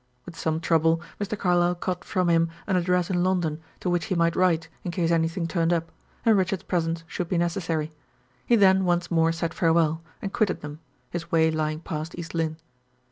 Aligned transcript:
With 0.25 0.35
some 0.35 0.59
trouble, 0.59 0.99
Mr. 1.19 1.37
Carlyle 1.37 1.75
got 1.75 2.03
from 2.03 2.27
him 2.27 2.49
an 2.65 2.75
address 2.75 3.11
in 3.11 3.23
London, 3.23 3.61
to 3.81 3.87
which 3.87 4.05
he 4.05 4.15
might 4.15 4.35
write, 4.35 4.67
in 4.83 4.89
case 4.89 5.11
anything 5.11 5.47
turned 5.47 5.71
up, 5.71 5.91
and 6.25 6.35
Richard's 6.35 6.63
presence 6.63 7.03
should 7.05 7.29
be 7.29 7.37
necessary. 7.37 7.91
He 8.43 8.55
then 8.55 8.83
once 8.83 9.11
more 9.11 9.31
said 9.31 9.53
farewell, 9.53 10.01
and 10.19 10.33
quitted 10.33 10.61
them, 10.61 10.79
his 11.11 11.31
way 11.31 11.51
lying 11.51 11.81
past 11.81 12.17
East 12.17 12.33
Lynne. 12.33 12.57